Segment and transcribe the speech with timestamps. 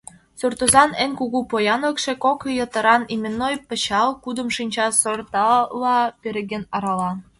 [0.39, 7.11] Суртозан эн кугу поянлыкше— кок йытыран именной пычал, кудым шинчасортала переген арала.